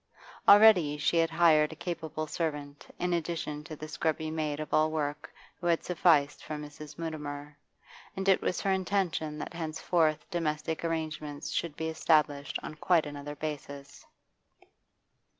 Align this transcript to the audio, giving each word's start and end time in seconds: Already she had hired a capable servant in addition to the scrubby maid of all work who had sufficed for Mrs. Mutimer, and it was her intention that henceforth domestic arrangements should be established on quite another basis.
Already 0.47 0.97
she 0.97 1.17
had 1.17 1.29
hired 1.29 1.71
a 1.71 1.75
capable 1.75 2.25
servant 2.25 2.87
in 2.97 3.13
addition 3.13 3.63
to 3.65 3.75
the 3.75 3.87
scrubby 3.87 4.31
maid 4.31 4.59
of 4.59 4.73
all 4.73 4.89
work 4.89 5.31
who 5.57 5.67
had 5.67 5.83
sufficed 5.83 6.43
for 6.43 6.55
Mrs. 6.55 6.97
Mutimer, 6.97 7.55
and 8.15 8.27
it 8.27 8.41
was 8.41 8.59
her 8.61 8.71
intention 8.71 9.37
that 9.37 9.53
henceforth 9.53 10.27
domestic 10.31 10.83
arrangements 10.83 11.51
should 11.51 11.75
be 11.75 11.87
established 11.87 12.57
on 12.63 12.73
quite 12.73 13.05
another 13.05 13.35
basis. 13.35 14.03